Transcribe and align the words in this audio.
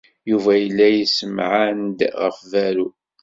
Yuba 0.29 0.51
yella 0.61 0.87
yessemɛan-d 0.89 1.99
ɣef 2.21 2.37
berru. 2.51 2.87